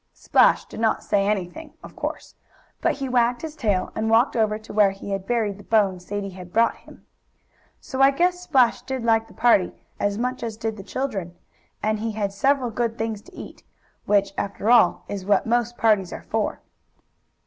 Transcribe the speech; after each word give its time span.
Splash 0.15 0.65
did 0.65 0.79
not 0.79 1.03
say 1.03 1.27
anything, 1.27 1.73
of 1.83 1.95
course. 1.95 2.33
But 2.81 2.93
he 2.93 3.07
wagged 3.07 3.43
his 3.43 3.55
tail, 3.55 3.91
and 3.93 4.09
walked 4.09 4.35
over 4.35 4.57
to 4.57 4.73
where 4.73 4.89
he 4.89 5.11
had 5.11 5.27
buried 5.27 5.59
the 5.59 5.63
bone 5.63 5.99
Sadie 5.99 6.31
had 6.31 6.51
brought 6.51 6.75
him. 6.77 7.05
So 7.79 8.01
I 8.01 8.09
guess 8.09 8.39
Splash 8.39 8.81
did 8.81 9.03
like 9.05 9.27
the 9.27 9.35
party 9.35 9.73
as 9.99 10.17
much 10.17 10.41
as 10.41 10.57
did 10.57 10.75
the 10.75 10.81
children. 10.81 11.37
And 11.83 11.99
he 11.99 12.13
had 12.13 12.33
several 12.33 12.71
good 12.71 12.97
things 12.97 13.21
to 13.21 13.35
eat, 13.35 13.63
which, 14.07 14.33
after 14.39 14.71
all, 14.71 15.03
is 15.07 15.23
what 15.23 15.45
most 15.45 15.77
parties 15.77 16.11
are 16.11 16.23
for. 16.23 16.61